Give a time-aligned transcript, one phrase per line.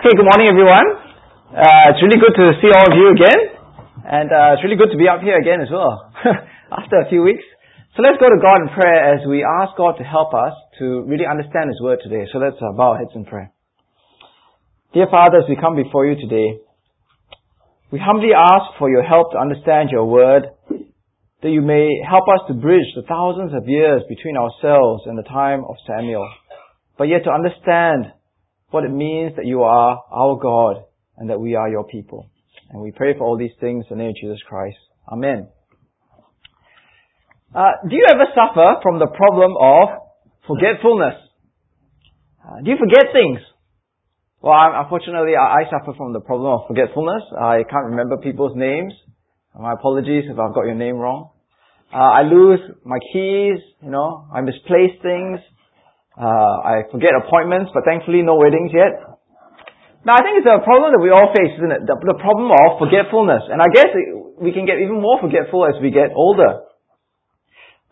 [0.00, 0.96] Okay, good morning everyone.
[1.52, 3.52] Uh, it's really good to see all of you again.
[4.08, 6.08] And uh, it's really good to be up here again as well,
[6.72, 7.44] after a few weeks.
[7.92, 11.04] So let's go to God in prayer as we ask God to help us to
[11.04, 12.24] really understand His Word today.
[12.32, 13.52] So let's uh, bow our heads in prayer.
[14.96, 16.64] Dear Father, as we come before you today,
[17.92, 20.48] we humbly ask for your help to understand your Word,
[21.44, 25.28] that you may help us to bridge the thousands of years between ourselves and the
[25.28, 26.24] time of Samuel,
[26.96, 28.16] but yet to understand
[28.70, 30.84] what it means that you are our God
[31.16, 32.30] and that we are your people.
[32.70, 34.78] And we pray for all these things in the name of Jesus Christ.
[35.10, 35.48] Amen.
[37.54, 39.88] Uh, do you ever suffer from the problem of
[40.46, 41.18] forgetfulness?
[42.40, 43.40] Uh, do you forget things?
[44.40, 47.22] Well, unfortunately, I, I suffer from the problem of forgetfulness.
[47.36, 48.94] I can't remember people's names.
[49.58, 51.30] My apologies if I've got your name wrong.
[51.92, 55.40] Uh, I lose my keys, you know, I misplace things.
[56.18, 58.98] Uh, I forget appointments, but thankfully no weddings yet.
[60.02, 61.82] Now I think it's a problem that we all face, isn't it?
[61.84, 63.46] The, the problem of forgetfulness.
[63.52, 63.92] And I guess
[64.40, 66.66] we can get even more forgetful as we get older.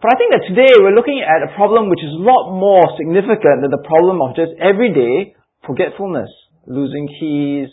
[0.00, 2.96] But I think that today we're looking at a problem which is a lot more
[2.96, 6.30] significant than the problem of just everyday forgetfulness.
[6.66, 7.68] Losing keys,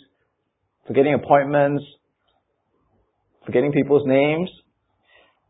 [0.86, 1.84] forgetting appointments,
[3.44, 4.50] forgetting people's names.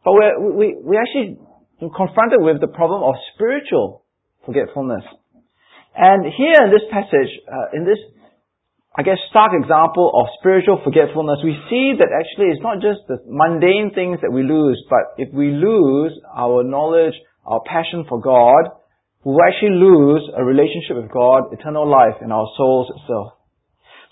[0.05, 1.42] But we're, we, we actually
[1.81, 4.05] confronted with the problem of spiritual
[4.47, 5.05] forgetfulness.
[5.97, 7.98] And here in this passage, uh, in this,
[8.94, 13.19] I guess, stark example of spiritual forgetfulness, we see that actually it's not just the
[13.27, 18.77] mundane things that we lose, but if we lose our knowledge, our passion for God,
[19.25, 23.36] we will actually lose a relationship with God, eternal life and our souls itself.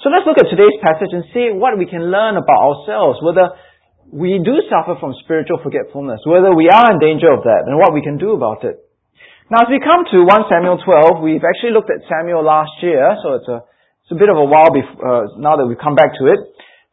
[0.02, 3.54] So let's look at today's passage and see what we can learn about ourselves, whether
[4.10, 7.94] we do suffer from spiritual forgetfulness, whether we are in danger of that, and what
[7.94, 8.84] we can do about it.
[9.52, 13.12] Now, as we come to 1 Samuel 12, we've actually looked at Samuel last year,
[13.20, 13.60] so it's a,
[14.00, 16.40] it's a bit of a while before, uh, now that we've come back to it.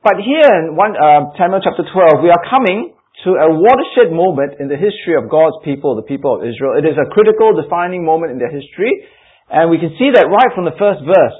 [0.03, 2.91] But here in 1 uh, Samuel chapter 12, we are coming
[3.23, 6.75] to a watershed moment in the history of God's people, the people of Israel.
[6.75, 9.07] It is a critical, defining moment in their history,
[9.47, 11.37] and we can see that right from the first verse.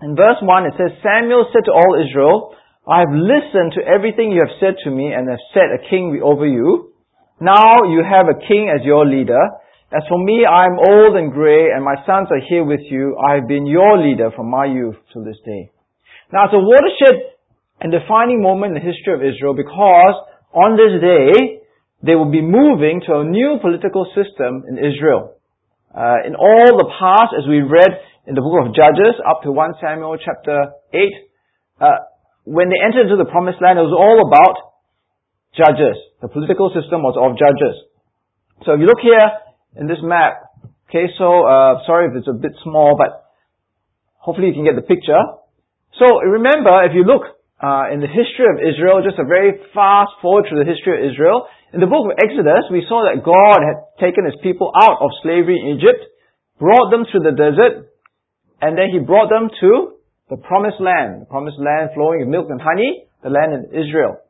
[0.00, 2.56] In verse 1, it says, Samuel said to all Israel,
[2.88, 6.16] I have listened to everything you have said to me and have set a king
[6.24, 6.96] over you.
[7.44, 9.60] Now you have a king as your leader.
[9.94, 13.14] As for me, I am old and gray, and my sons are here with you.
[13.14, 15.70] I have been your leader from my youth to this day.
[16.34, 17.38] Now, it's a watershed
[17.78, 20.18] and defining moment in the history of Israel because
[20.50, 21.62] on this day,
[22.02, 25.38] they will be moving to a new political system in Israel.
[25.94, 27.94] Uh, in all the past, as we read
[28.26, 31.06] in the book of Judges up to 1 Samuel chapter 8,
[31.78, 31.86] uh,
[32.42, 34.74] when they entered into the promised land, it was all about
[35.54, 35.94] judges.
[36.18, 37.78] The political system was of judges.
[38.66, 39.22] So if you look here
[39.76, 40.50] in this map.
[40.88, 43.26] Okay, so uh, sorry if it's a bit small, but
[44.18, 45.18] hopefully you can get the picture.
[45.98, 47.26] So remember, if you look
[47.58, 51.10] uh, in the history of Israel, just a very fast forward through the history of
[51.10, 55.02] Israel, in the book of Exodus, we saw that God had taken His people out
[55.02, 56.06] of slavery in Egypt,
[56.58, 57.90] brought them through the desert,
[58.62, 59.98] and then He brought them to
[60.30, 64.22] the promised land, the promised land flowing with milk and honey, the land in Israel.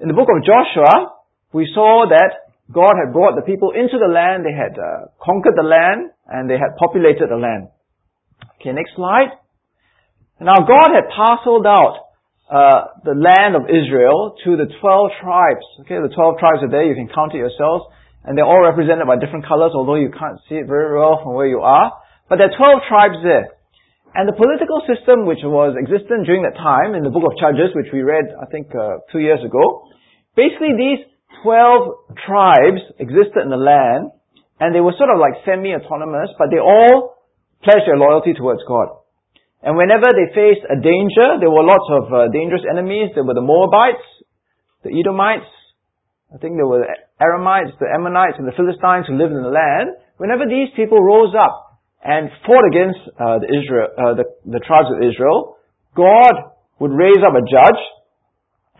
[0.00, 1.12] In the book of Joshua,
[1.52, 5.54] we saw that God had brought the people into the land, they had uh, conquered
[5.54, 7.68] the land, and they had populated the land.
[8.58, 9.36] Okay, next slide.
[10.40, 12.12] Now God had parceled out
[12.48, 15.64] uh, the land of Israel to the 12 tribes.
[15.84, 17.86] Okay, the 12 tribes are there, you can count it yourselves,
[18.24, 21.36] and they're all represented by different colors, although you can't see it very well from
[21.36, 21.92] where you are.
[22.28, 23.52] But there are 12 tribes there.
[24.12, 27.72] And the political system which was existent during that time in the book of Judges,
[27.72, 29.88] which we read, I think, uh, two years ago,
[30.36, 31.11] basically these
[31.42, 34.14] 12 tribes existed in the land,
[34.58, 37.18] and they were sort of like semi-autonomous, but they all
[37.62, 39.02] pledged their loyalty towards God.
[39.62, 43.14] And whenever they faced a danger, there were lots of uh, dangerous enemies.
[43.14, 44.02] There were the Moabites,
[44.82, 45.50] the Edomites,
[46.32, 49.52] I think there were the Aramites, the Ammonites, and the Philistines who lived in the
[49.52, 50.00] land.
[50.16, 54.88] Whenever these people rose up and fought against uh, the, Israel, uh, the, the tribes
[54.88, 55.60] of Israel,
[55.92, 57.82] God would raise up a judge,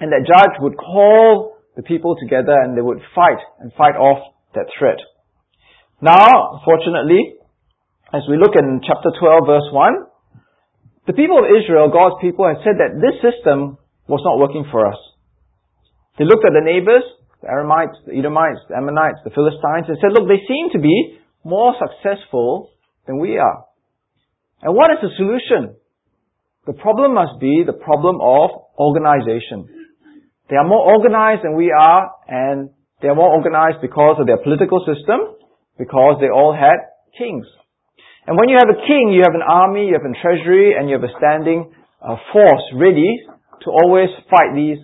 [0.00, 4.34] and that judge would call the people together and they would fight and fight off
[4.54, 4.98] that threat.
[6.00, 7.36] Now, fortunately,
[8.12, 12.62] as we look in chapter 12 verse 1, the people of Israel, God's people, had
[12.62, 14.98] said that this system was not working for us.
[16.18, 17.02] They looked at the neighbors,
[17.40, 21.18] the Aramites, the Edomites, the Ammonites, the Philistines, and said, look, they seem to be
[21.42, 22.70] more successful
[23.06, 23.66] than we are.
[24.62, 25.74] And what is the solution?
[26.66, 29.81] The problem must be the problem of organization.
[30.50, 34.38] They are more organized than we are, and they are more organized because of their
[34.38, 35.36] political system,
[35.78, 36.78] because they all had
[37.16, 37.46] kings.
[38.26, 40.88] And when you have a king, you have an army, you have a treasury, and
[40.88, 43.18] you have a standing uh, force ready
[43.62, 44.78] to always fight these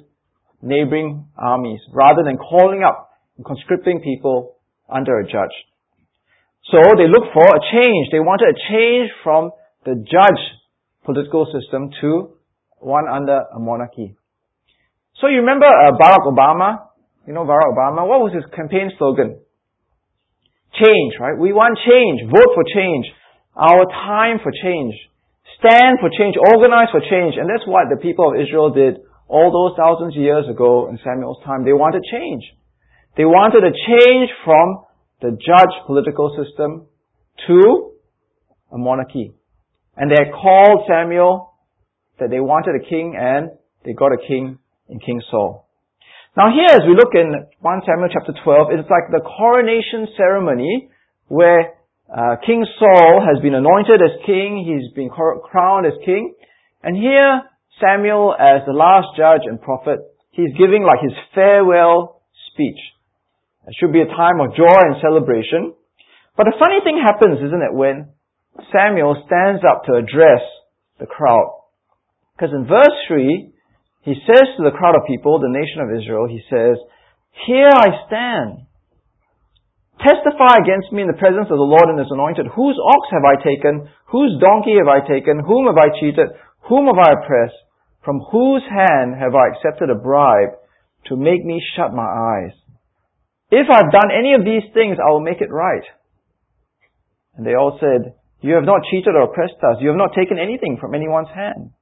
[0.61, 4.57] neighboring armies, rather than calling up and conscripting people
[4.89, 5.55] under a judge.
[6.71, 8.09] So they looked for a change.
[8.11, 9.53] They wanted a change from
[9.85, 10.43] the judge
[11.05, 12.35] political system to
[12.81, 14.18] one under a monarchy.
[15.21, 16.95] So you remember uh, Barack Obama?
[17.27, 18.07] You know Barack Obama?
[18.07, 19.43] What was his campaign slogan?
[20.79, 21.35] Change, right?
[21.35, 22.31] We want change.
[22.31, 23.07] Vote for change.
[23.59, 24.95] Our time for change.
[25.59, 26.39] Stand for change.
[26.39, 27.35] Organize for change.
[27.35, 30.99] And that's what the people of Israel did all those thousands of years ago in
[31.03, 31.67] Samuel's time.
[31.67, 32.47] They wanted change.
[33.19, 34.87] They wanted a change from
[35.21, 36.87] the judge political system
[37.51, 37.91] to
[38.71, 39.35] a monarchy.
[39.97, 41.59] And they called Samuel
[42.21, 43.51] that they wanted a king and
[43.85, 44.59] they got a king
[44.89, 45.69] in King Saul.
[46.37, 50.91] Now here as we look in 1 Samuel chapter 12, it's like the coronation ceremony
[51.29, 51.75] where
[52.09, 56.35] uh, King Saul has been anointed as king, he's been crowned as king,
[56.83, 57.43] and here
[57.81, 60.01] Samuel as the last judge and prophet,
[60.31, 62.81] he's giving like his farewell speech.
[63.67, 65.75] It should be a time of joy and celebration.
[66.37, 68.15] But a funny thing happens, isn't it, when
[68.73, 70.41] Samuel stands up to address
[70.99, 71.67] the crowd.
[72.35, 73.53] Because in verse 3,
[74.09, 76.81] he says to the crowd of people, the nation of Israel, he says,
[77.45, 78.69] Here I stand.
[79.99, 82.47] Testify against me in the presence of the Lord and his anointed.
[82.55, 83.91] Whose ox have I taken?
[84.15, 85.43] Whose donkey have I taken?
[85.43, 86.31] Whom have I cheated?
[86.71, 87.59] Whom have I oppressed?
[88.07, 90.55] From whose hand have I accepted a bribe
[91.11, 92.55] to make me shut my eyes?
[93.51, 95.85] If I've done any of these things, I will make it right.
[97.35, 99.83] And they all said, You have not cheated or oppressed us.
[99.83, 101.75] You have not taken anything from anyone's hand.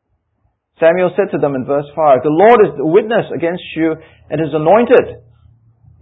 [0.79, 3.97] Samuel said to them in verse 5, The Lord is the witness against you
[4.29, 5.25] and is anointed.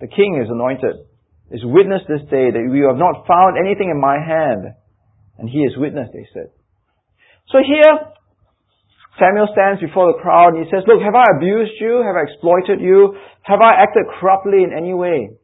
[0.02, 1.06] The king is anointed.
[1.54, 4.74] Is witness this day that you have not found anything in my hand.
[5.38, 6.50] And he is witness, they said.
[7.52, 8.10] So here,
[9.20, 12.02] Samuel stands before the crowd and he says, Look, have I abused you?
[12.02, 13.14] Have I exploited you?
[13.46, 15.38] Have I acted corruptly in any way?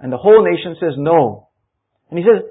[0.00, 1.48] And the whole nation says no.
[2.08, 2.44] And he says,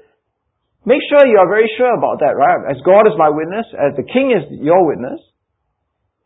[0.85, 2.69] make sure you are very sure about that, right?
[2.69, 5.21] As God is my witness, as the king is your witness,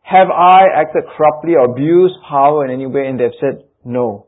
[0.02, 3.06] have I acted corruptly or abused power in any way?
[3.06, 4.26] And they've said no.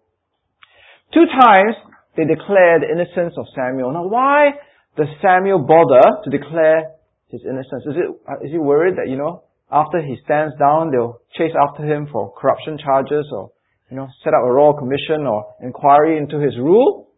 [1.12, 1.74] Two times
[2.16, 3.92] they declared the innocence of Samuel.
[3.92, 4.52] Now why
[4.96, 6.92] does Samuel bother to declare
[7.28, 7.84] his innocence?
[7.88, 11.82] Is it, is he worried that, you know, after he stands down, they'll chase after
[11.84, 13.52] him for corruption charges or
[13.92, 17.12] you know, set up a royal commission or inquiry into his rule?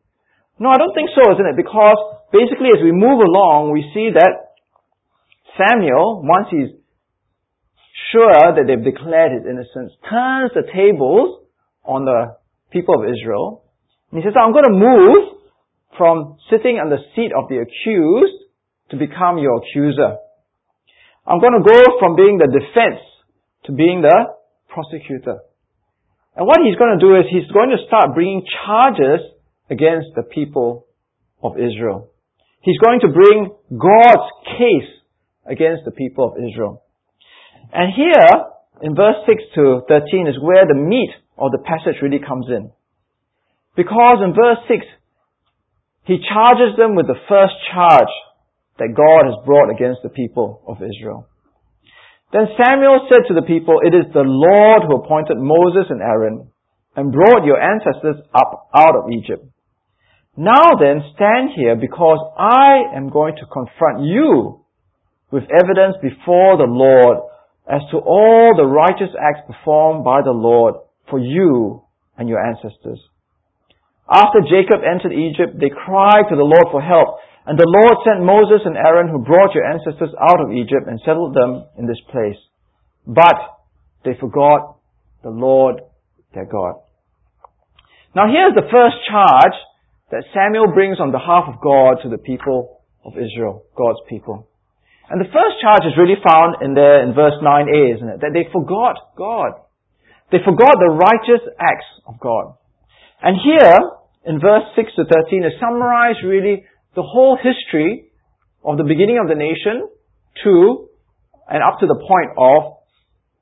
[0.58, 1.56] No, I don't think so, isn't it?
[1.56, 1.94] Because
[2.34, 4.58] basically as we move along, we see that
[5.54, 6.74] Samuel, once he's
[8.14, 11.42] sure that they've declared his innocence, turns the tables
[11.82, 12.38] on the
[12.70, 13.66] people of Israel.
[14.10, 15.34] And he says, I'm going to move
[15.98, 18.38] from sitting on the seat of the accused
[18.90, 20.22] to become your accuser.
[21.26, 23.02] I'm going to go from being the defense
[23.66, 24.14] to being the
[24.68, 25.42] prosecutor.
[26.36, 29.22] And what he's going to do is he's going to start bringing charges
[29.70, 30.86] against the people
[31.42, 32.10] of Israel.
[32.60, 34.28] He's going to bring God's
[34.58, 34.90] case
[35.46, 36.83] against the people of Israel.
[37.72, 38.28] And here,
[38.82, 42.70] in verse 6 to 13 is where the meat of the passage really comes in.
[43.76, 44.86] Because in verse 6,
[46.06, 48.12] he charges them with the first charge
[48.78, 51.26] that God has brought against the people of Israel.
[52.32, 56.50] Then Samuel said to the people, It is the Lord who appointed Moses and Aaron
[56.96, 59.46] and brought your ancestors up out of Egypt.
[60.36, 64.66] Now then, stand here because I am going to confront you
[65.30, 67.22] with evidence before the Lord
[67.70, 70.74] as to all the righteous acts performed by the Lord
[71.08, 71.82] for you
[72.16, 73.00] and your ancestors.
[74.10, 77.16] After Jacob entered Egypt, they cried to the Lord for help,
[77.46, 81.00] and the Lord sent Moses and Aaron who brought your ancestors out of Egypt and
[81.04, 82.36] settled them in this place.
[83.06, 83.36] But
[84.04, 84.76] they forgot
[85.22, 85.80] the Lord
[86.34, 86.84] their God.
[88.14, 89.56] Now here's the first charge
[90.10, 94.48] that Samuel brings on behalf of God to the people of Israel, God's people.
[95.10, 98.20] And the first charge is really found in there in verse 9a, isn't it?
[98.24, 99.60] That they forgot God.
[100.32, 102.56] They forgot the righteous acts of God.
[103.20, 103.78] And here,
[104.24, 106.64] in verse 6 to 13, is summarized really
[106.96, 108.08] the whole history
[108.64, 109.88] of the beginning of the nation
[110.44, 110.88] to
[111.48, 112.60] and up to the point of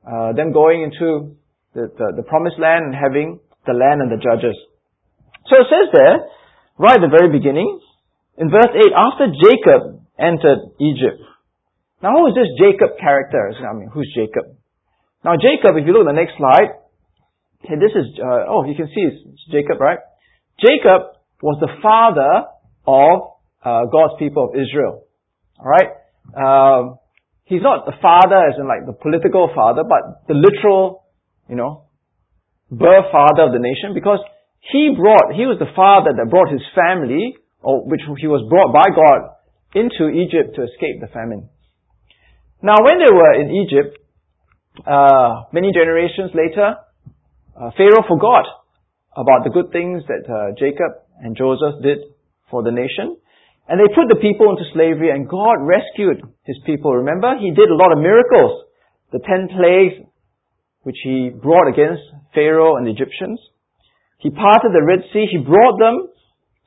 [0.03, 1.39] uh, them going into
[1.75, 4.59] the, the, the promised land and having the land and the judges.
[5.47, 6.27] So it says there,
[6.79, 7.79] right at the very beginning,
[8.37, 11.23] in verse 8, after Jacob entered Egypt.
[12.03, 13.55] Now who is this Jacob character?
[13.63, 14.59] I mean, who's Jacob?
[15.25, 16.75] Now Jacob, if you look at the next slide,
[17.63, 19.23] okay, this is, uh, oh, you can see it's
[19.55, 20.03] Jacob, right?
[20.59, 22.51] Jacob was the father
[22.87, 25.07] of uh, God's people of Israel.
[25.63, 25.95] Alright?
[26.35, 26.99] Um,
[27.45, 31.07] he's not the father as in like the political father, but the literal,
[31.49, 31.87] you know,
[32.71, 34.19] birth father of the nation because
[34.59, 38.75] he brought, he was the father that brought his family, or which he was brought
[38.75, 39.39] by God
[39.75, 41.49] into Egypt to escape the famine.
[42.63, 43.99] Now when they were in Egypt,
[44.87, 46.79] uh, many generations later,
[47.59, 48.47] uh, Pharaoh forgot
[49.19, 51.99] about the good things that uh, Jacob and Joseph did
[52.51, 53.19] for the nation.
[53.69, 56.95] And they put the people into slavery and God rescued his people.
[57.03, 58.71] Remember, he did a lot of miracles.
[59.11, 60.07] The ten plagues
[60.83, 62.03] which he brought against
[62.35, 63.39] Pharaoh and the Egyptians.
[64.19, 65.27] He parted the Red Sea.
[65.31, 66.09] He brought them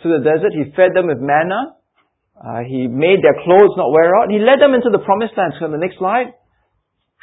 [0.04, 0.52] to the desert.
[0.52, 1.75] He fed them with manna.
[2.36, 4.30] Uh, he made their clothes not wear out.
[4.30, 5.54] He led them into the promised land.
[5.60, 6.36] So the next slide.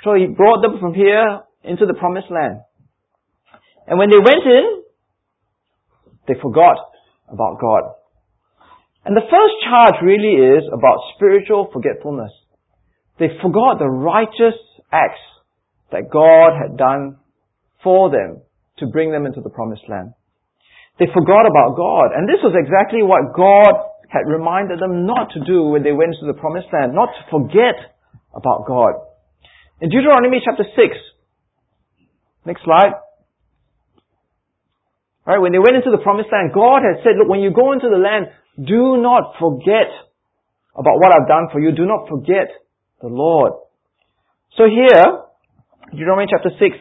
[0.04, 2.61] So he brought them from here into the promised land.
[3.87, 4.83] And when they went in,
[6.26, 6.78] they forgot
[7.28, 7.95] about God.
[9.04, 12.31] And the first charge really is about spiritual forgetfulness.
[13.19, 14.59] They forgot the righteous
[14.90, 15.23] acts
[15.90, 17.19] that God had done
[17.83, 18.42] for them
[18.78, 20.14] to bring them into the promised land.
[20.99, 22.14] They forgot about God.
[22.16, 26.12] And this was exactly what God had reminded them not to do when they went
[26.21, 27.97] to the promised land, not to forget
[28.37, 29.00] about God.
[29.81, 30.76] In Deuteronomy chapter 6,
[32.45, 32.92] next slide.
[35.25, 37.73] Right, when they went into the promised land, God had said, look, when you go
[37.73, 38.26] into the land,
[38.61, 39.88] do not forget
[40.76, 41.73] about what I've done for you.
[41.73, 42.52] Do not forget
[43.00, 43.52] the Lord.
[44.59, 45.25] So here,
[45.90, 46.76] Deuteronomy chapter 6,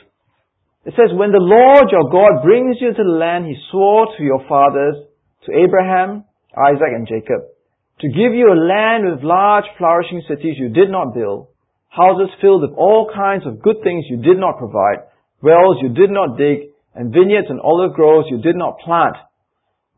[0.84, 4.24] it says, When the Lord your God brings you to the land he swore to
[4.24, 4.96] your fathers,
[5.46, 6.26] to Abraham,
[6.58, 7.48] Isaac, and Jacob,
[8.02, 11.48] to give you a land with large flourishing cities you did not build,
[11.90, 15.06] houses filled with all kinds of good things you did not provide,
[15.42, 19.16] wells you did not dig, and vineyards and olive groves you did not plant.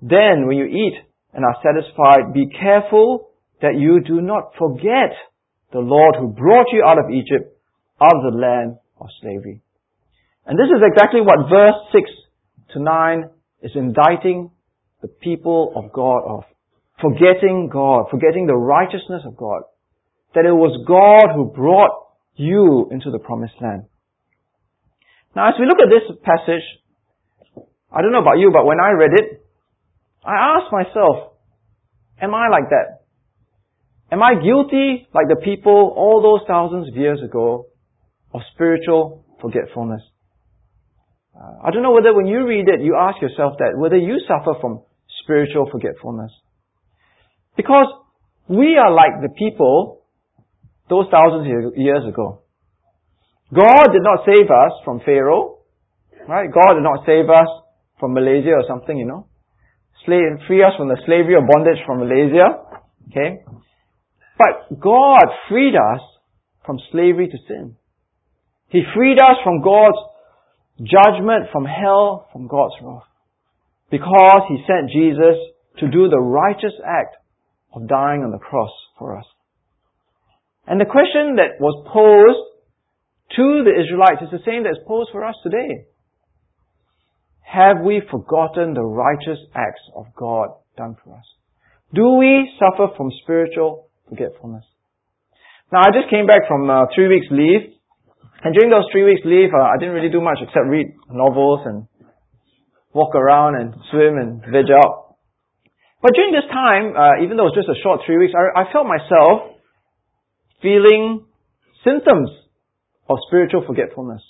[0.01, 0.99] Then, when you eat
[1.33, 3.29] and are satisfied, be careful
[3.61, 5.15] that you do not forget
[5.71, 7.55] the Lord who brought you out of Egypt,
[8.01, 9.61] out of the land of slavery.
[10.45, 12.03] And this is exactly what verse 6
[12.73, 13.29] to 9
[13.63, 14.51] is indicting
[15.03, 16.43] the people of God of.
[17.01, 19.63] Forgetting God, forgetting the righteousness of God.
[20.33, 21.91] That it was God who brought
[22.35, 23.83] you into the promised land.
[25.35, 26.63] Now as we look at this passage,
[27.91, 29.45] I don't know about you, but when I read it,
[30.25, 31.33] I asked myself,
[32.21, 33.03] am I like that?
[34.09, 37.67] Am I guilty like the people all those thousands of years ago
[38.33, 40.01] of spiritual forgetfulness?
[41.35, 44.21] Uh, I don't know whether when you read it, you ask yourself that, whether you
[44.27, 44.81] suffer from
[45.23, 46.31] spiritual forgetfulness.
[47.55, 47.87] Because
[48.47, 50.03] we are like the people
[50.89, 52.41] those thousands of years ago.
[53.53, 55.59] God did not save us from Pharaoh,
[56.27, 56.51] right?
[56.51, 57.47] God did not save us
[57.99, 59.27] from Malaysia or something, you know.
[60.05, 62.59] Free us from the slavery or bondage from Malaysia,
[63.09, 63.43] okay?
[64.37, 66.01] But God freed us
[66.65, 67.77] from slavery to sin.
[68.67, 69.97] He freed us from God's
[70.79, 73.07] judgment from hell, from God's wrath.
[73.93, 75.37] Because He sent Jesus
[75.77, 77.13] to do the righteous act
[77.75, 79.25] of dying on the cross for us.
[80.65, 82.41] And the question that was posed
[83.37, 85.85] to the Israelites is the same that's posed for us today.
[87.45, 91.27] Have we forgotten the righteous acts of God done for us?
[91.93, 94.65] Do we suffer from spiritual forgetfulness?
[95.71, 97.77] Now I just came back from uh, three weeks leave
[98.43, 101.63] and during those three weeks leave, uh, I didn't really do much except read novels
[101.63, 101.87] and
[102.93, 105.17] walk around and swim and veg out.
[106.01, 108.63] But during this time, uh, even though it was just a short three weeks, I,
[108.63, 109.57] I felt myself
[110.61, 111.25] feeling
[111.83, 112.29] symptoms
[113.09, 114.21] of spiritual forgetfulness.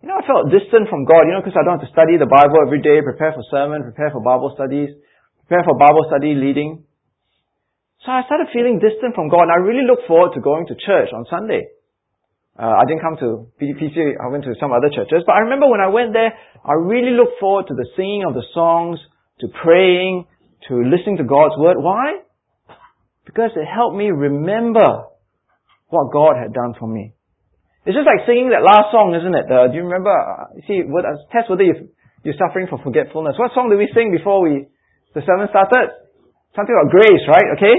[0.00, 2.16] You know, I felt distant from God, you know, because I don't have to study
[2.16, 4.88] the Bible every day, prepare for sermon, prepare for Bible studies,
[5.44, 6.88] prepare for Bible study leading.
[8.00, 10.74] So I started feeling distant from God, and I really looked forward to going to
[10.80, 11.68] church on Sunday.
[12.58, 15.24] Uh, I didn't come to PDPC, I went to some other churches.
[15.24, 18.34] But I remember when I went there, I really looked forward to the singing of
[18.34, 18.98] the songs,
[19.40, 20.26] to praying,
[20.68, 21.80] to listening to God's Word.
[21.80, 22.20] Why?
[23.24, 25.08] Because it helped me remember
[25.88, 27.14] what God had done for me.
[27.88, 29.46] It's just like singing that last song, isn't it?
[29.48, 30.12] Uh, do you remember?
[30.12, 31.88] Uh, see, what, uh, test whether you're,
[32.22, 33.40] you're suffering from forgetfulness.
[33.40, 34.68] What song did we sing before we,
[35.16, 35.96] the sermon started?
[36.52, 37.56] Something about grace, right?
[37.56, 37.76] Okay?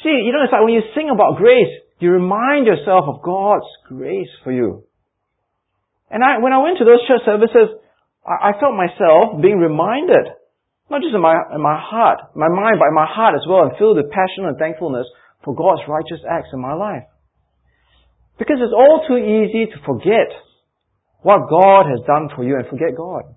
[0.00, 3.68] See, you know, it's like when you sing about grace, you remind yourself of God's
[3.86, 4.84] grace for you.
[6.10, 7.76] And I, when I went to those church services,
[8.26, 10.32] I, I felt myself being reminded,
[10.90, 13.68] not just in my, in my heart, my mind, but in my heart as well,
[13.68, 15.06] and filled with passion and thankfulness
[15.44, 17.06] for God's righteous acts in my life.
[18.38, 20.32] Because it's all too easy to forget
[21.20, 23.36] what God has done for you and forget God.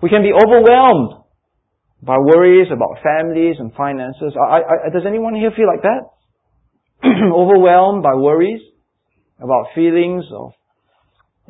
[0.00, 1.26] We can be overwhelmed
[2.00, 4.38] by worries about families and finances.
[4.38, 6.13] I, I, does anyone here feel like that?
[7.34, 8.60] Overwhelmed by worries
[9.38, 10.52] about feelings of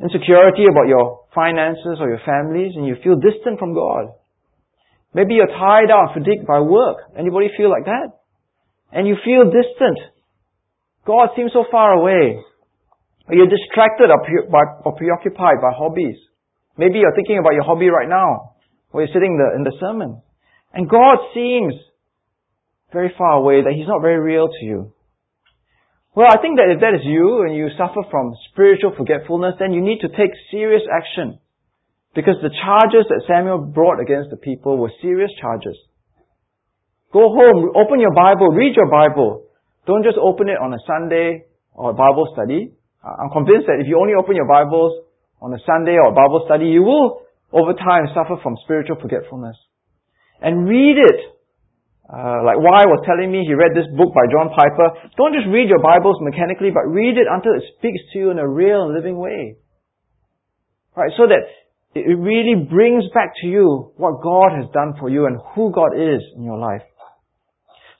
[0.01, 4.11] insecurity about your finances or your families and you feel distant from God.
[5.13, 6.97] Maybe you're tired out, fatigued by work.
[7.17, 8.19] Anybody feel like that?
[8.91, 9.99] And you feel distant.
[11.07, 12.43] God seems so far away.
[13.27, 14.51] Or you're distracted or, pre-
[14.83, 16.17] or preoccupied by hobbies.
[16.77, 18.55] Maybe you're thinking about your hobby right now,
[18.91, 20.21] or you're sitting in the sermon.
[20.73, 21.73] And God seems
[22.91, 24.93] very far away, that He's not very real to you.
[26.15, 29.75] Well, I think that if that is you and you suffer from spiritual forgetfulness, then
[29.75, 31.43] you need to take serious action.
[32.15, 35.75] Because the charges that Samuel brought against the people were serious charges.
[37.11, 39.43] Go home, open your Bible, read your Bible.
[39.85, 42.71] Don't just open it on a Sunday or a Bible study.
[43.03, 45.03] I'm convinced that if you only open your Bibles
[45.43, 49.59] on a Sunday or a Bible study, you will, over time, suffer from spiritual forgetfulness.
[50.41, 51.34] And read it.
[52.05, 55.09] Uh, like Why was telling me he read this book by John Piper.
[55.17, 58.37] Don't just read your Bibles mechanically, but read it until it speaks to you in
[58.37, 59.57] a real and living way.
[60.93, 61.49] Right, so that
[61.97, 65.97] it really brings back to you what God has done for you and who God
[65.97, 66.85] is in your life.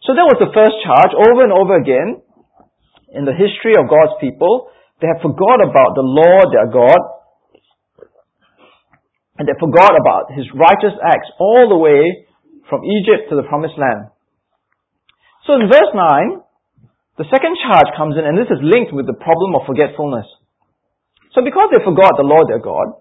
[0.06, 2.22] So that was the first charge over and over again
[3.10, 4.70] in the history of God's people.
[5.02, 7.02] They have forgot about the Lord their God
[9.38, 12.28] and they forgot about his righteous acts all the way
[12.70, 14.10] from Egypt to the promised land.
[15.46, 16.42] So in verse 9,
[17.18, 20.28] the second charge comes in, and this is linked with the problem of forgetfulness.
[21.32, 23.00] So because they forgot the Lord their God,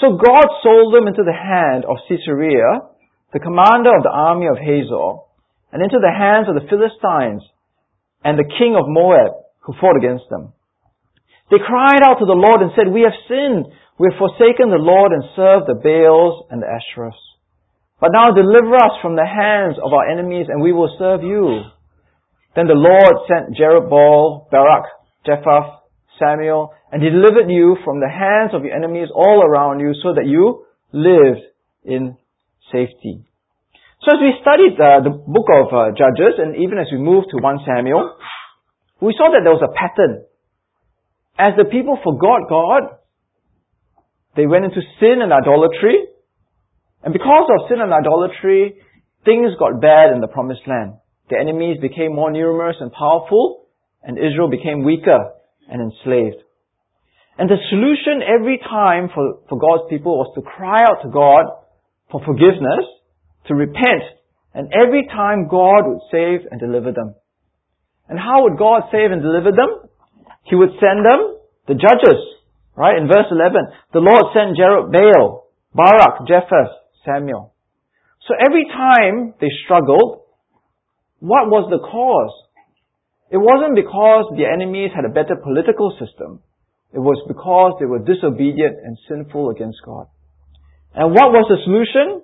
[0.00, 2.92] so God sold them into the hand of Sisera,
[3.32, 5.24] the commander of the army of Hazor,
[5.72, 7.44] and into the hands of the Philistines
[8.24, 9.32] and the king of Moab
[9.64, 10.52] who fought against them.
[11.50, 13.70] They cried out to the Lord and said, We have sinned.
[13.98, 17.25] We have forsaken the Lord and served the Baals and the Asherahs.
[18.00, 21.64] But now deliver us from the hands of our enemies and we will serve you.
[22.54, 24.84] Then the Lord sent Jerubbaal, Barak,
[25.24, 25.80] Jephthah,
[26.18, 30.26] Samuel, and delivered you from the hands of your enemies all around you so that
[30.26, 31.44] you lived
[31.84, 32.16] in
[32.72, 33.24] safety.
[34.04, 37.28] So as we studied uh, the book of uh, Judges and even as we moved
[37.32, 38.16] to 1 Samuel,
[39.00, 40.24] we saw that there was a pattern.
[41.38, 43.00] As the people forgot God,
[44.36, 46.15] they went into sin and idolatry.
[47.02, 48.76] And because of sin and idolatry,
[49.24, 50.94] things got bad in the promised land.
[51.30, 53.66] The enemies became more numerous and powerful,
[54.02, 55.32] and Israel became weaker
[55.68, 56.42] and enslaved.
[57.38, 61.44] And the solution every time for, for God's people was to cry out to God
[62.10, 62.86] for forgiveness,
[63.48, 64.06] to repent,
[64.54, 67.14] and every time God would save and deliver them.
[68.08, 69.90] And how would God save and deliver them?
[70.44, 72.22] He would send them the judges,
[72.76, 73.00] Right?
[73.00, 73.56] In verse 11,
[73.96, 77.54] the Lord sent Jerubbaal, Barak, Jephthah, Samuel.
[78.26, 80.26] So every time they struggled,
[81.20, 82.34] what was the cause?
[83.30, 86.42] It wasn't because the enemies had a better political system.
[86.92, 90.06] It was because they were disobedient and sinful against God.
[90.94, 92.22] And what was the solution?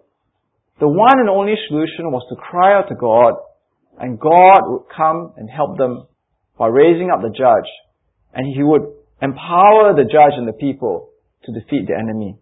[0.80, 3.34] The one and only solution was to cry out to God,
[3.98, 6.06] and God would come and help them
[6.58, 7.70] by raising up the judge,
[8.34, 8.82] and he would
[9.20, 11.10] empower the judge and the people
[11.44, 12.38] to defeat the enemy.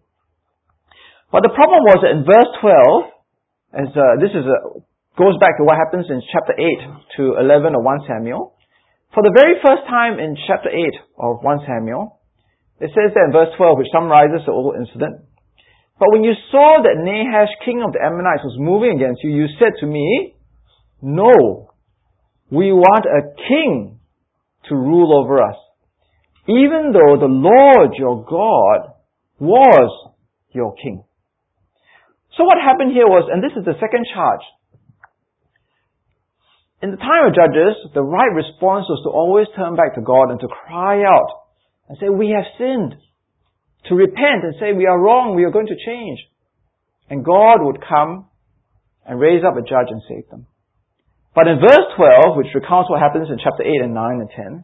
[1.31, 4.57] But the problem was that in verse 12, as uh, this is a,
[5.15, 8.55] goes back to what happens in chapter 8 to 11 of 1 Samuel.
[9.15, 10.75] For the very first time in chapter 8
[11.19, 12.19] of 1 Samuel,
[12.83, 15.23] it says that in verse 12, which summarizes the whole incident.
[15.99, 19.47] But when you saw that Nahash, king of the Ammonites, was moving against you, you
[19.59, 20.35] said to me,
[21.01, 21.71] No,
[22.49, 23.99] we want a king
[24.67, 25.55] to rule over us
[26.47, 28.93] even though the Lord your God
[29.39, 30.13] was
[30.51, 31.03] your king.
[32.37, 34.45] So what happened here was, and this is the second charge.
[36.81, 40.31] In the time of Judges, the right response was to always turn back to God
[40.31, 41.45] and to cry out
[41.87, 42.95] and say, we have sinned.
[43.89, 46.19] To repent and say, we are wrong, we are going to change.
[47.09, 48.29] And God would come
[49.05, 50.47] and raise up a judge and save them.
[51.35, 54.63] But in verse 12, which recounts what happens in chapter 8 and 9 and 10,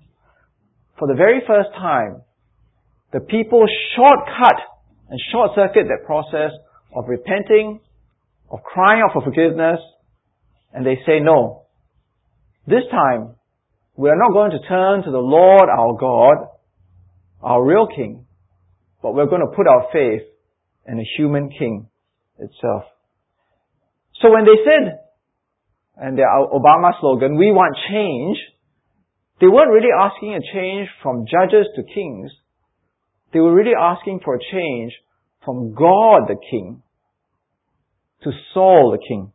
[0.98, 2.24] for the very first time,
[3.14, 4.60] the people shortcut
[5.10, 6.52] and short circuit that process
[6.96, 7.80] of repenting,
[8.50, 9.80] of crying out for forgiveness,
[10.74, 11.66] and they say, no,
[12.66, 13.36] this time,
[13.96, 16.48] we are not going to turn to the Lord our God,
[17.42, 18.26] our real King,
[19.02, 20.24] but we're going to put our faith
[20.88, 21.88] in a human King
[22.38, 22.84] itself.
[24.22, 25.00] So when they said,
[25.98, 28.38] and the Obama slogan, we want change,
[29.40, 32.32] they weren't really asking a change from judges to kings.
[33.34, 34.94] They were really asking for a change
[35.48, 36.84] from God the King
[38.24, 39.32] to Saul the king.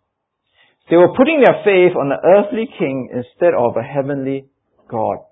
[0.91, 4.45] They were putting their faith on an earthly king instead of a heavenly
[4.91, 5.25] God.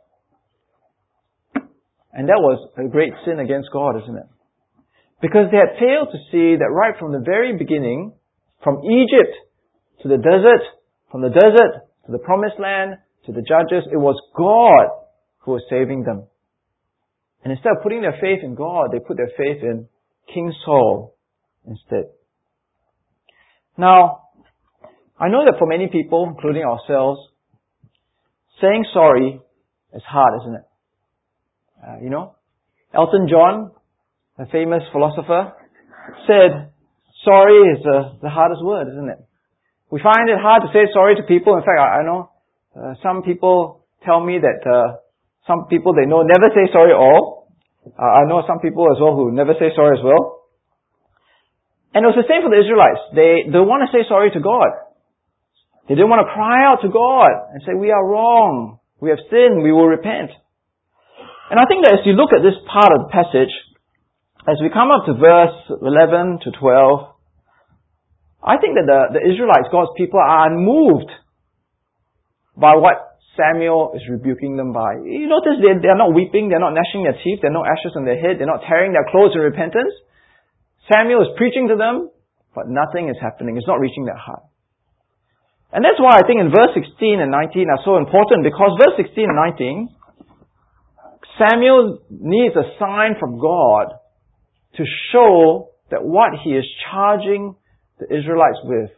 [2.12, 4.31] And that was a great sin against God, isn't it?
[5.21, 8.14] Because they had failed to see that right from the very beginning,
[8.64, 9.37] from Egypt
[10.03, 10.64] to the desert,
[11.12, 14.88] from the desert to the promised land, to the judges, it was God
[15.45, 16.25] who was saving them.
[17.45, 19.88] And instead of putting their faith in God, they put their faith in
[20.33, 21.14] King Saul
[21.66, 22.11] instead.
[23.77, 24.29] Now,
[25.19, 27.21] I know that for many people, including ourselves,
[28.61, 29.40] saying sorry
[29.95, 30.64] is hard, isn't it?
[31.83, 32.35] Uh, you know,
[32.95, 33.73] Elton John,
[34.38, 35.53] a famous philosopher,
[36.27, 36.73] said,
[37.25, 39.19] sorry is the, hardest word, isn't it?
[39.90, 41.57] We find it hard to say sorry to people.
[41.57, 42.31] In fact, I, I know
[42.77, 45.03] uh, some people tell me that uh,
[45.47, 47.39] some people they know never say sorry at all.
[47.97, 50.45] I know some people as well who never say sorry as well.
[51.95, 53.03] And it was the same for the Israelites.
[53.16, 54.71] They, they want to say sorry to God.
[55.88, 58.79] They didn't want to cry out to God and say, we are wrong.
[59.03, 59.64] We have sinned.
[59.64, 60.31] We will repent.
[61.51, 63.51] And I think that as you look at this part of the passage,
[64.47, 67.11] as we come up to verse 11 to 12,
[68.38, 71.11] I think that the, the Israelites, God's people, are unmoved
[72.55, 74.99] by what Samuel is rebuking them by.
[75.07, 77.95] You notice they, they are not weeping, they're not gnashing their teeth, they're no ashes
[77.95, 79.95] on their head, they're not tearing their clothes in repentance.
[80.90, 82.11] Samuel is preaching to them,
[82.55, 83.57] but nothing is happening.
[83.57, 84.43] It's not reaching their heart.
[85.71, 88.99] And that's why I think in verse 16 and 19 are so important because verse
[88.99, 89.95] 16 and 19
[91.40, 93.95] Samuel needs a sign from God
[94.77, 97.57] to show that what he is charging
[97.99, 98.90] the Israelites with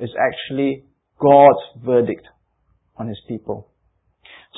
[0.00, 0.84] is actually
[1.20, 2.26] God's verdict
[2.98, 3.70] on his people.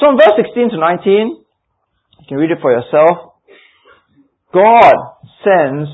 [0.01, 1.45] So in verse 16 to 19,
[2.21, 3.37] you can read it for yourself.
[4.53, 4.97] God
[5.45, 5.89] sends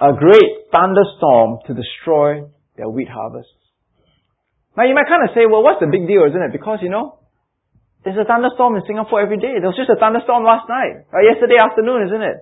[0.00, 2.44] a great thunderstorm to destroy
[2.76, 3.48] their wheat harvest.
[4.76, 6.52] Now you might kind of say, well, what's the big deal, isn't it?
[6.52, 7.18] Because, you know,
[8.04, 9.56] there's a thunderstorm in Singapore every day.
[9.58, 12.38] There was just a thunderstorm last night, or yesterday afternoon, isn't it?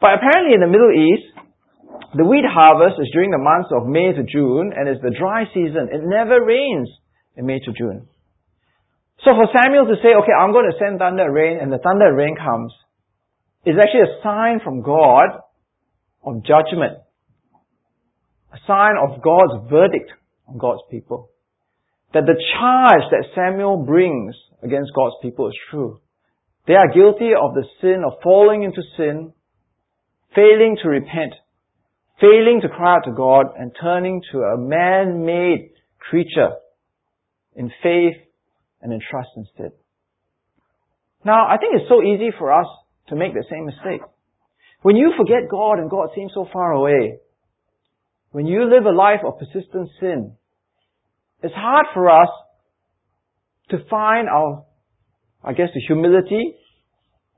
[0.00, 1.28] But apparently in the Middle East,
[2.16, 5.44] the wheat harvest is during the months of May to June, and it's the dry
[5.52, 5.92] season.
[5.92, 6.88] It never rains
[7.36, 8.08] in May to June.
[9.24, 11.78] So for Samuel to say, okay, I'm going to send thunder and rain, and the
[11.78, 12.72] thunder and rain comes,
[13.64, 15.40] is actually a sign from God
[16.24, 16.98] of judgment.
[18.52, 20.12] A sign of God's verdict
[20.48, 21.30] on God's people.
[22.14, 26.00] That the charge that Samuel brings against God's people is true.
[26.66, 29.32] They are guilty of the sin of falling into sin,
[30.34, 31.34] failing to repent,
[32.20, 36.54] failing to cry out to God, and turning to a man-made creature
[37.56, 38.16] in faith
[38.82, 39.72] and in trust instead.
[41.24, 42.66] Now, I think it's so easy for us
[43.08, 44.02] to make the same mistake.
[44.82, 47.18] When you forget God and God seems so far away,
[48.30, 50.36] when you live a life of persistent sin,
[51.42, 52.28] it's hard for us
[53.70, 54.64] to find our,
[55.42, 56.54] I guess, the humility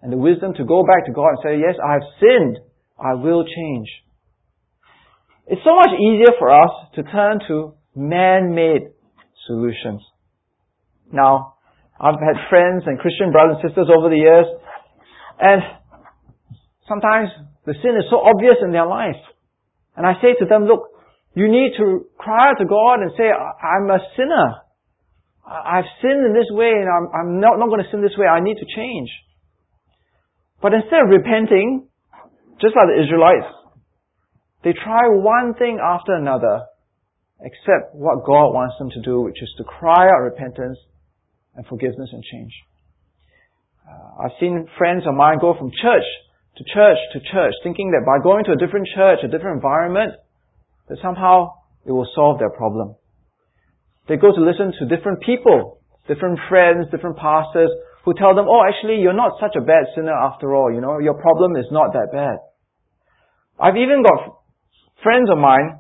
[0.03, 2.59] and the wisdom to go back to God and say, yes, I have sinned.
[2.99, 3.89] I will change.
[5.47, 8.91] It's so much easier for us to turn to man-made
[9.49, 10.05] solutions.
[11.11, 11.57] Now,
[11.99, 14.47] I've had friends and Christian brothers and sisters over the years,
[15.41, 15.63] and
[16.87, 17.33] sometimes
[17.67, 19.19] the sin is so obvious in their life.
[19.97, 20.95] And I say to them, look,
[21.35, 24.63] you need to cry out to God and say, I'm a sinner.
[25.49, 28.27] I've sinned in this way and I'm, I'm not, not going to sin this way.
[28.27, 29.09] I need to change.
[30.61, 31.89] But instead of repenting,
[32.61, 33.49] just like the Israelites,
[34.65, 36.67] they try one thing after another
[37.40, 40.79] except what God wants them to do, which is to cry out repentance
[41.55, 42.53] and forgiveness and change.
[43.87, 46.07] Uh, I've seen friends of mine go from church
[46.59, 50.18] to church to church, thinking that by going to a different church, a different environment,
[50.88, 51.55] that somehow
[51.87, 52.96] it will solve their problem.
[54.09, 57.70] They go to listen to different people, different friends, different pastors
[58.05, 60.72] who tell them, oh, actually, you're not such a bad sinner after all.
[60.72, 62.38] You know, your problem is not that bad.
[63.61, 64.40] I've even got
[65.03, 65.79] friends of mine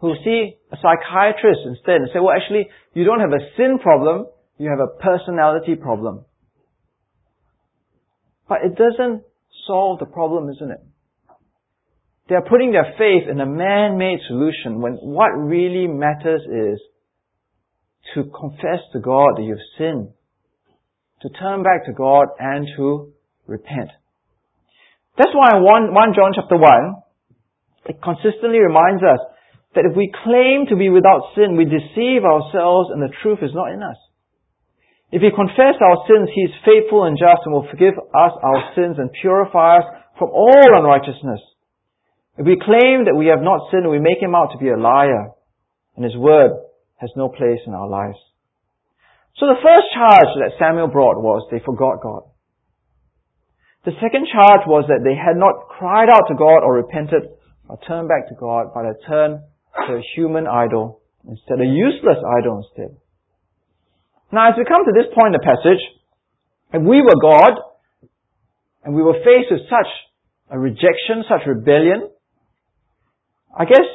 [0.00, 4.26] who see a psychiatrist instead and say, well, actually, you don't have a sin problem,
[4.58, 6.24] you have a personality problem.
[8.48, 9.22] But it doesn't
[9.66, 10.80] solve the problem, isn't it?
[12.28, 16.80] They are putting their faith in a man-made solution when what really matters is
[18.14, 20.10] to confess to God that you've sinned,
[21.22, 23.12] to turn back to God and to
[23.46, 23.90] repent.
[25.16, 26.94] That's why 1, 1 John chapter 1,
[27.86, 29.18] it consistently reminds us
[29.74, 33.52] that if we claim to be without sin, we deceive ourselves and the truth is
[33.52, 33.98] not in us.
[35.10, 38.60] If we confess our sins, He is faithful and just and will forgive us our
[38.76, 41.40] sins and purify us from all unrighteousness.
[42.36, 44.78] If we claim that we have not sinned, we make him out to be a
[44.78, 45.34] liar,
[45.96, 46.52] and his word
[46.96, 48.18] has no place in our lives.
[49.38, 52.22] So the first charge that Samuel brought was they forgot God.
[53.84, 57.30] The second charge was that they had not cried out to God or repented
[57.68, 59.40] or turned back to God, but had turned
[59.86, 62.96] to a human idol instead, a useless idol instead.
[64.32, 65.82] Now as we come to this point in the passage,
[66.72, 67.52] if we were God,
[68.84, 69.90] and we were faced with such
[70.50, 72.08] a rejection, such rebellion,
[73.52, 73.88] I guess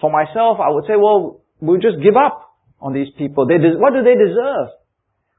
[0.00, 3.46] for myself, I would say, well, we'll just give up on these people.
[3.46, 4.76] They, what do they deserve?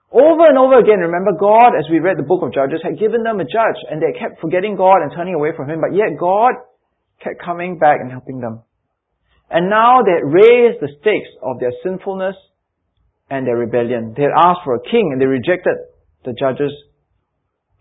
[0.09, 3.23] Over and over again, remember God, as we read the book of Judges, had given
[3.23, 6.15] them a judge and they kept forgetting God and turning away from Him, but yet
[6.17, 6.55] God
[7.19, 8.63] kept coming back and helping them.
[9.49, 12.35] And now they had raised the stakes of their sinfulness
[13.29, 14.13] and their rebellion.
[14.15, 15.75] They had asked for a king and they rejected
[16.25, 16.71] the judges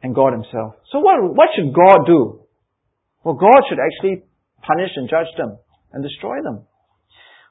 [0.03, 0.79] and God Himself.
[0.93, 2.47] So what, what should God do?
[3.25, 4.23] Well, God should actually
[4.63, 5.59] punish and judge them
[5.93, 6.67] and destroy them.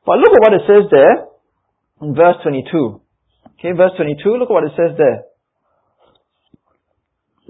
[0.05, 1.27] But look at what it says there
[2.07, 3.01] in verse 22.
[3.59, 5.23] Okay, verse 22, look at what it says there.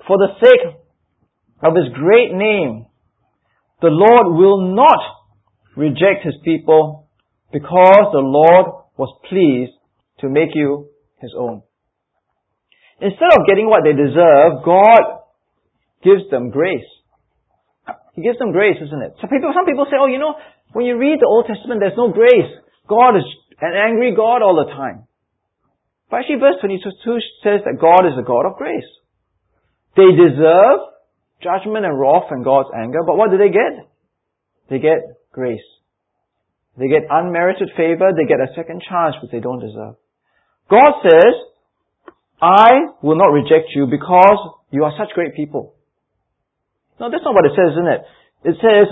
[0.08, 0.82] For the sake
[1.62, 2.86] of His great name,
[3.82, 5.15] the Lord will not
[5.76, 7.08] reject His people
[7.52, 9.74] because the Lord was pleased
[10.20, 11.62] to make you His own.
[13.02, 15.26] Instead of getting what they deserve, God
[16.04, 16.88] gives them grace.
[18.16, 19.20] He gives them grace, isn't it?
[19.20, 20.36] Some people, some people say, oh, you know,
[20.72, 22.48] when you read the Old Testament, there's no grace.
[22.88, 23.28] God is
[23.60, 25.08] an angry God all the time.
[26.10, 26.80] But actually verse 22
[27.44, 28.88] says that God is a God of grace.
[29.98, 30.96] They deserve
[31.44, 33.88] judgment and wrath and God's anger, but what do they get?
[34.70, 35.04] They get
[35.36, 35.68] grace.
[36.80, 39.96] They get unmerited favor, they get a second chance which they don't deserve.
[40.72, 41.36] God says,
[42.42, 44.40] I will not reject you because
[44.72, 45.76] you are such great people.
[47.00, 48.02] No, that's not what it says, isn't it?
[48.44, 48.88] It says,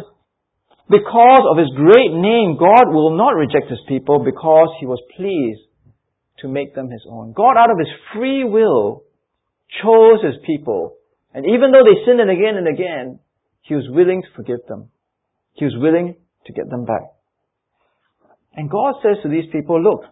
[0.89, 5.63] because of his great name, God will not reject his people because he was pleased
[6.39, 7.33] to make them his own.
[7.33, 9.03] God, out of his free will,
[9.81, 10.95] chose his people.
[11.33, 13.19] And even though they sinned again and again,
[13.61, 14.89] he was willing to forgive them.
[15.53, 17.01] He was willing to get them back.
[18.55, 20.05] And God says to these people, look,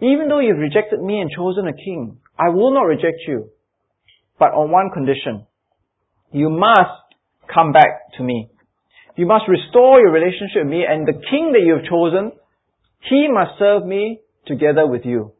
[0.00, 3.50] even though you've rejected me and chosen a king, I will not reject you.
[4.38, 5.46] But on one condition.
[6.30, 7.08] You must
[7.52, 8.50] come back to me.
[9.16, 12.38] You must restore your relationship with me and the king that you have chosen,
[13.10, 15.34] he must serve me together with you.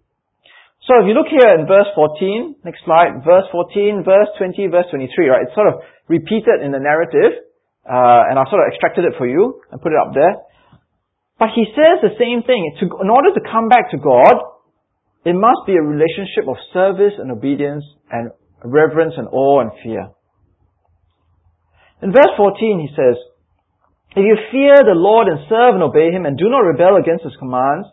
[0.87, 4.89] So if you look here in verse 14, next slide, verse 14, verse 20, verse
[4.91, 5.45] 23, right?
[5.47, 7.45] It's sort of repeated in the narrative,
[7.89, 10.37] uh, and I've sort of extracted it for you and put it up there.
[11.41, 12.77] But he says the same thing.
[12.85, 14.37] To, in order to come back to God,
[15.25, 18.31] it must be a relationship of service and obedience and
[18.63, 20.13] reverence and awe and fear.
[22.03, 23.17] In verse 14 he says,
[24.15, 27.25] If you fear the Lord and serve and obey Him and do not rebel against
[27.25, 27.89] His commands,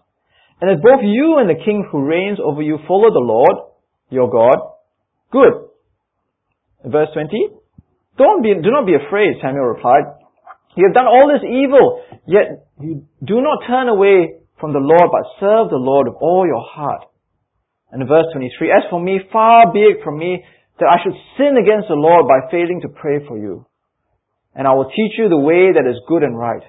[0.62, 3.75] and if both you and the king who reigns over you follow the Lord,
[4.10, 4.58] your God,
[5.31, 5.69] good.
[6.84, 7.29] In verse 20,
[8.17, 10.06] don't be, do not be afraid, Samuel replied.
[10.75, 15.08] You have done all this evil, yet you do not turn away from the Lord,
[15.12, 17.08] but serve the Lord with all your heart.
[17.91, 20.43] And in verse 23, as for me, far be it from me
[20.80, 23.65] that I should sin against the Lord by failing to pray for you
[24.56, 26.63] and I will teach you the way that is good and right.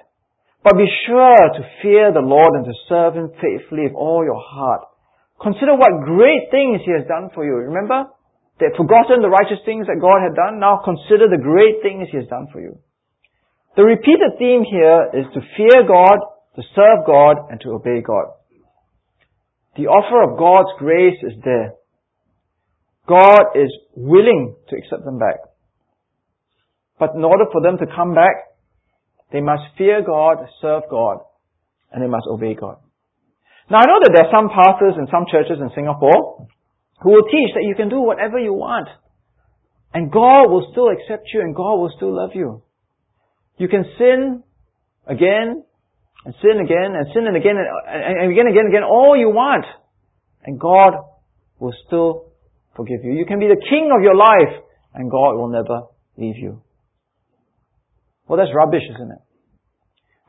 [0.63, 4.43] But be sure to fear the Lord and to serve Him faithfully with all your
[4.43, 4.81] heart.
[5.41, 7.55] Consider what great things He has done for you.
[7.71, 8.11] Remember?
[8.59, 10.59] They had forgotten the righteous things that God had done.
[10.59, 12.81] Now consider the great things He has done for you.
[13.77, 16.17] The repeated theme here is to fear God,
[16.57, 18.33] to serve God, and to obey God.
[19.77, 21.77] The offer of God's grace is there.
[23.07, 25.37] God is willing to accept them back.
[26.97, 28.57] But in order for them to come back,
[29.31, 31.19] they must fear God, serve God,
[31.91, 32.81] and they must obey God.
[33.69, 36.47] Now I know that there are some pastors in some churches in Singapore
[37.01, 38.87] who will teach that you can do whatever you want.
[39.93, 42.63] And God will still accept you and God will still love you.
[43.57, 44.43] You can sin
[45.05, 45.63] again
[46.25, 49.15] and sin again and sin and again and, and again and again and again all
[49.17, 49.65] you want.
[50.43, 50.93] And God
[51.59, 52.33] will still
[52.75, 53.13] forgive you.
[53.13, 56.61] You can be the king of your life and God will never leave you.
[58.27, 59.23] Well, that's rubbish, isn't it?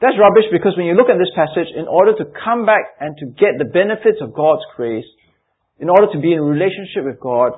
[0.00, 3.16] That's rubbish because when you look at this passage, in order to come back and
[3.18, 5.07] to get the benefits of God's grace,
[5.79, 7.53] in order to be in relationship with God,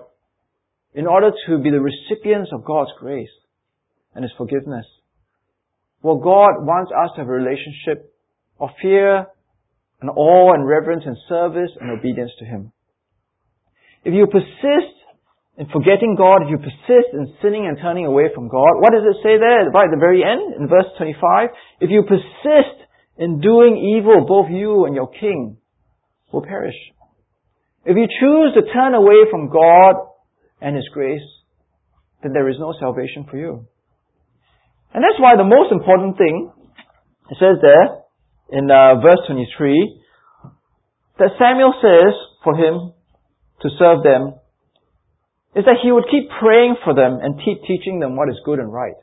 [0.94, 3.30] in order to be the recipients of God's grace
[4.14, 4.86] and His forgiveness,
[6.02, 8.14] well, God wants us to have a relationship
[8.58, 9.26] of fear
[10.00, 12.72] and awe and reverence and service and obedience to Him.
[14.04, 14.96] If you persist
[15.58, 19.04] in forgetting God, if you persist in sinning and turning away from God, what does
[19.04, 21.48] it say there right at the very end in verse 25?
[21.80, 22.80] If you persist
[23.18, 25.58] in doing evil, both you and your king
[26.32, 26.76] will perish.
[27.84, 29.94] If you choose to turn away from God
[30.60, 31.24] and His grace,
[32.22, 33.66] then there is no salvation for you.
[34.92, 36.50] And that's why the most important thing,
[37.30, 38.02] it says there
[38.50, 40.02] in uh, verse 23,
[41.18, 42.12] that Samuel says
[42.42, 42.92] for him
[43.62, 44.34] to serve them
[45.54, 48.58] is that he would keep praying for them and keep teaching them what is good
[48.58, 48.96] and right.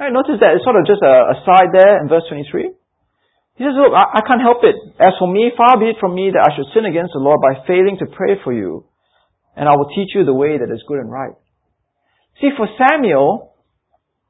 [0.00, 2.72] Right, notice that it's sort of just a, a side there in verse 23.
[3.56, 4.76] He says, look, I, I can't help it.
[4.98, 7.40] As for me, far be it from me that I should sin against the Lord
[7.40, 8.86] by failing to pray for you,
[9.56, 11.36] and I will teach you the way that is good and right.
[12.40, 13.54] See, for Samuel,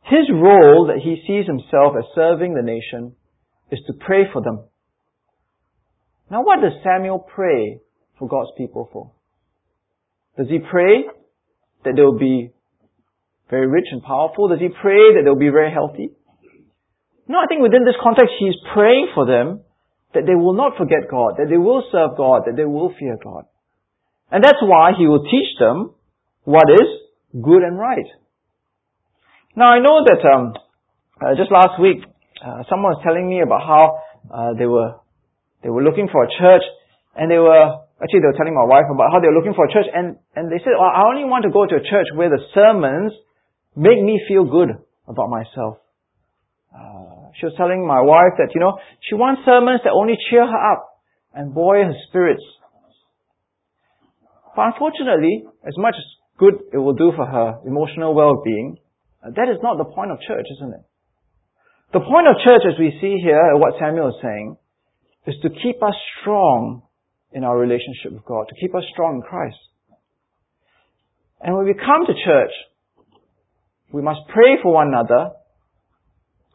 [0.02, 3.14] his role that he sees himself as serving the nation
[3.70, 4.64] is to pray for them.
[6.30, 7.80] Now what does Samuel pray
[8.18, 9.12] for God's people for?
[10.36, 11.04] Does he pray
[11.84, 12.50] that they will be
[13.50, 14.48] very rich and powerful?
[14.48, 16.10] Does he pray that they'll be very healthy?
[17.28, 19.62] No, I think within this context, he's praying for them
[20.14, 23.16] that they will not forget God, that they will serve God, that they will fear
[23.22, 23.44] God.
[24.30, 25.94] And that's why he will teach them
[26.44, 26.88] what is
[27.32, 28.08] good and right.
[29.56, 30.54] Now I know that um,
[31.20, 32.04] uh, just last week,
[32.40, 33.98] uh, someone was telling me about how
[34.32, 34.96] uh, they were
[35.62, 36.62] they were looking for a church,
[37.14, 39.70] and they were Actually, they were telling my wife about how they were looking for
[39.70, 42.10] a church, and, and they said, well, I only want to go to a church
[42.18, 43.14] where the sermons
[43.78, 44.74] make me feel good
[45.06, 45.78] about myself.
[46.74, 50.44] Uh, she was telling my wife that, you know, she wants sermons that only cheer
[50.44, 50.88] her up
[51.34, 52.42] and buoy her spirits.
[54.56, 56.04] But unfortunately, as much as
[56.38, 58.76] good it will do for her emotional well-being,
[59.24, 60.84] uh, that is not the point of church, isn't it?
[61.92, 64.56] The point of church, as we see here, what Samuel is saying,
[65.26, 66.82] is to keep us strong
[67.32, 69.60] in our relationship with God, to keep us strong in Christ.
[71.40, 72.52] And when we come to church,
[73.92, 75.30] we must pray for one another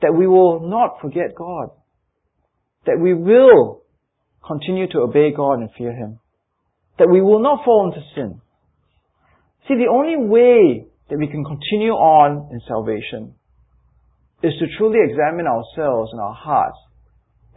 [0.01, 1.69] that we will not forget God,
[2.85, 3.81] that we will
[4.45, 6.19] continue to obey God and fear Him,
[6.99, 8.41] that we will not fall into sin.
[9.67, 13.35] See, the only way that we can continue on in salvation
[14.43, 16.77] is to truly examine ourselves and our hearts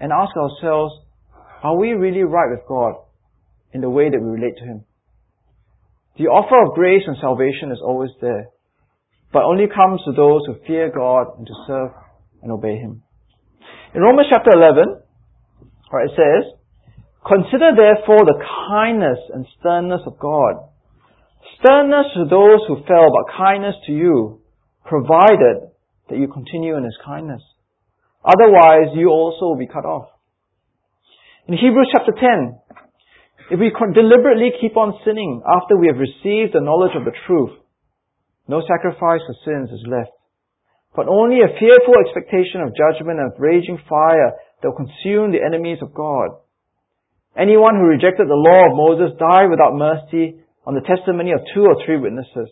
[0.01, 0.95] and ask ourselves,
[1.63, 2.95] are we really right with God?
[3.73, 4.85] in the way that we relate to Him.
[6.19, 8.49] The offer of grace and salvation is always there,
[9.33, 11.91] but only comes to those who fear God and to serve
[12.43, 13.03] and obey Him.
[13.95, 15.03] In Romans chapter 11,
[15.91, 16.55] where it says,
[17.27, 20.71] Consider therefore the kindness and sternness of God.
[21.61, 24.41] Sternness to those who fell, but kindness to you,
[24.87, 25.69] provided
[26.09, 27.43] that you continue in His kindness.
[28.25, 30.09] Otherwise, you also will be cut off.
[31.47, 32.61] In Hebrews chapter 10,
[33.51, 37.59] if we deliberately keep on sinning after we have received the knowledge of the truth,
[38.47, 40.15] no sacrifice for sins is left,
[40.95, 45.43] but only a fearful expectation of judgment and of raging fire that will consume the
[45.43, 46.43] enemies of God.
[47.39, 51.63] Anyone who rejected the law of Moses died without mercy on the testimony of two
[51.63, 52.51] or three witnesses.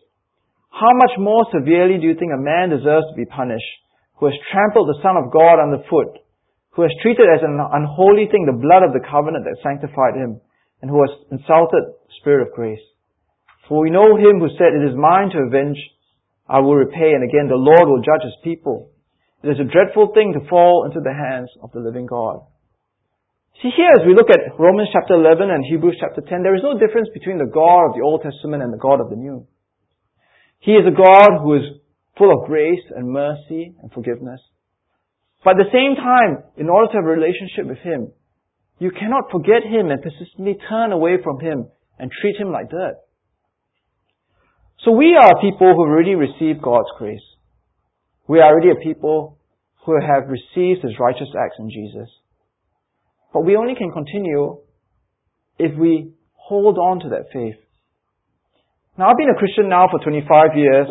[0.71, 3.67] How much more severely do you think a man deserves to be punished
[4.19, 6.19] who has trampled the Son of God underfoot,
[6.75, 10.43] who has treated as an unholy thing the blood of the covenant that sanctified him,
[10.83, 12.83] and who has insulted the Spirit of grace.
[13.67, 15.79] For we know him who said, It is mine to avenge,
[16.49, 18.91] I will repay, and again the Lord will judge his people.
[19.43, 22.43] It is a dreadful thing to fall into the hands of the living God.
[23.63, 26.63] See here, as we look at Romans chapter 11 and Hebrews chapter 10, there is
[26.63, 29.47] no difference between the God of the Old Testament and the God of the New.
[30.61, 31.67] He is a God who is
[32.17, 34.41] full of grace and mercy and forgiveness.
[35.43, 38.11] But at the same time, in order to have a relationship with Him,
[38.79, 41.67] you cannot forget Him and persistently turn away from Him
[41.99, 42.95] and treat Him like dirt.
[44.85, 47.25] So we are people who already received God's grace.
[48.29, 49.39] We are already a people
[49.85, 52.09] who have received His righteous acts in Jesus.
[53.33, 54.59] But we only can continue
[55.59, 57.57] if we hold on to that faith.
[58.97, 60.87] Now I've been a Christian now for 25 years,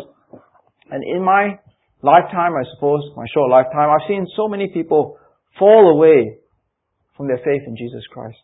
[0.90, 1.58] and in my
[2.02, 5.18] lifetime, I suppose, my short lifetime, I've seen so many people
[5.58, 6.38] fall away
[7.16, 8.38] from their faith in Jesus Christ.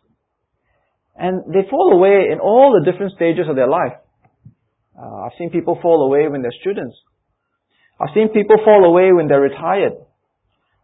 [1.15, 3.93] And they fall away in all the different stages of their life.
[4.97, 6.95] Uh, I've seen people fall away when they're students.
[7.99, 9.93] I've seen people fall away when they're retired.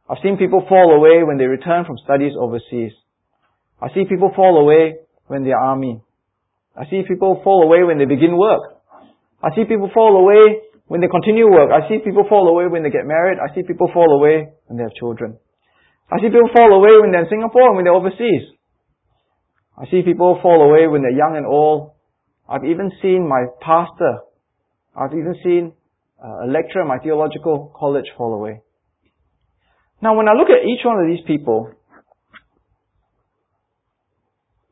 [0.10, 2.92] I've seen people fall away when they return from studies overseas.
[3.82, 4.96] I see people fall away
[5.28, 6.02] when they're army.
[6.76, 8.62] I see people fall away when they begin work.
[9.44, 11.72] I see people fall away when they continue work.
[11.72, 13.40] I see people fall away when they get married.
[13.40, 15.40] I see people fall away when they have children.
[16.12, 18.52] I see people fall away when they're in Singapore and when they're overseas.
[19.80, 21.96] I see people fall away when they're young and old.
[22.48, 24.20] I've even seen my pastor
[24.96, 25.74] I've even seen
[26.24, 28.62] uh, a lecturer in my theological college fall away.
[30.02, 31.72] Now, when I look at each one of these people,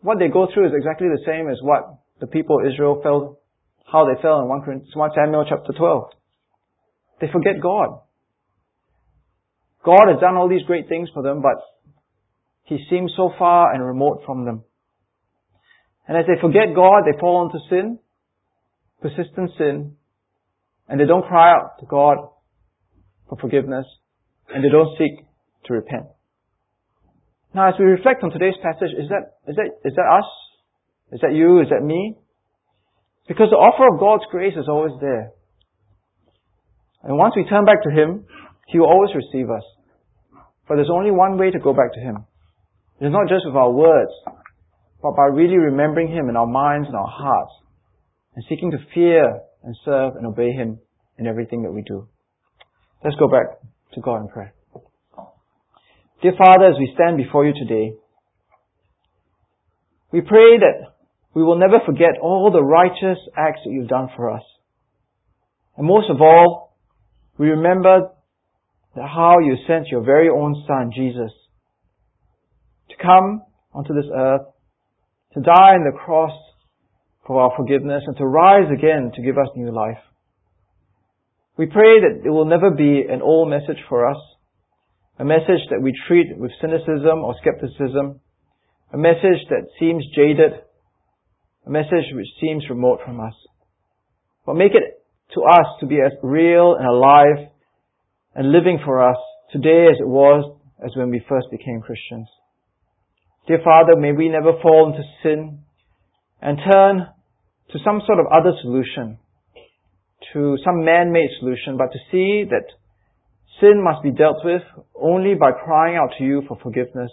[0.02, 3.40] what they go through is exactly the same as what the people of Israel fell,
[3.90, 6.12] how they fell in 1, 1 Samuel chapter 12.
[7.22, 8.02] They forget God.
[9.86, 11.56] God has done all these great things for them, but
[12.64, 14.64] He seems so far and remote from them.
[16.10, 18.00] And as they forget God, they fall into sin,
[19.00, 19.94] persistent sin,
[20.88, 22.18] and they don't cry out to God
[23.30, 23.86] for forgiveness,
[24.50, 25.24] and they don't seek
[25.66, 26.08] to repent.
[27.54, 30.26] Now, as we reflect on today's passage, is that, is that, is that us?
[31.12, 31.62] Is that you?
[31.62, 32.16] Is that me?
[33.28, 35.30] Because the offer of God's grace is always there.
[37.04, 38.26] And once we turn back to Him,
[38.66, 39.64] He will always receive us.
[40.68, 42.26] But there's only one way to go back to Him.
[43.00, 44.12] It's not just with our words,
[45.02, 47.52] but by really remembering Him in our minds and our hearts,
[48.36, 50.80] and seeking to fear and serve and obey Him
[51.18, 52.08] in everything that we do.
[53.04, 53.60] Let's go back
[53.94, 54.54] to God in prayer.
[56.22, 57.94] Dear Father, as we stand before you today,
[60.12, 60.92] we pray that
[61.34, 64.44] we will never forget all the righteous acts that you've done for us.
[65.78, 66.76] And most of all,
[67.38, 68.10] we remember
[68.96, 71.32] how you sent your very own Son, Jesus,
[72.90, 73.44] to come
[73.74, 74.42] onto this earth
[75.34, 76.32] to die on the cross
[77.26, 80.02] for our forgiveness and to rise again to give us new life.
[81.58, 84.18] We pray that it will never be an old message for us,
[85.20, 88.22] a message that we treat with cynicism or skepticism,
[88.92, 90.54] a message that seems jaded,
[91.68, 93.34] a message which seems remote from us.
[94.46, 95.06] But make it
[95.36, 97.50] to us to be as real and alive
[98.34, 99.18] and living for us
[99.52, 102.28] today as it was as when we first became Christians.
[103.50, 105.64] Dear Father, may we never fall into sin
[106.40, 107.08] and turn
[107.72, 109.18] to some sort of other solution,
[110.34, 112.70] to some man-made solution, but to see that
[113.60, 114.62] sin must be dealt with
[114.94, 117.10] only by crying out to you for forgiveness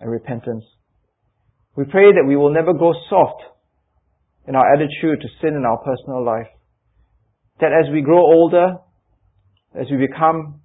[0.00, 0.64] and repentance.
[1.76, 3.40] We pray that we will never go soft
[4.48, 6.48] in our attitude to sin in our personal life.
[7.60, 8.78] That as we grow older,
[9.80, 10.60] as we become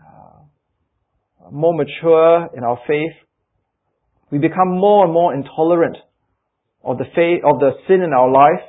[0.00, 3.25] uh, more mature in our faith,
[4.30, 5.96] we become more and more intolerant
[6.82, 8.62] of the faith, of the sin in our life.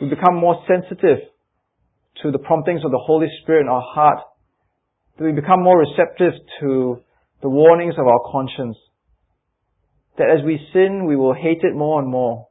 [0.00, 1.18] We become more sensitive
[2.22, 4.18] to the promptings of the Holy Spirit in our heart.
[5.18, 7.02] That we become more receptive to
[7.42, 8.76] the warnings of our conscience.
[10.18, 12.48] That as we sin, we will hate it more and more.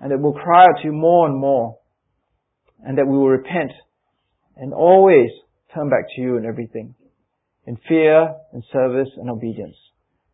[0.00, 1.78] And that we'll cry out to you more and more.
[2.84, 3.72] And that we will repent
[4.56, 5.30] and always
[5.74, 6.94] turn back to you in everything.
[7.66, 9.76] In fear, in service, and obedience.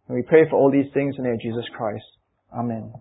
[0.08, 2.04] And we pray for all these things in the name of Jesus Christ.
[2.52, 2.92] Amen.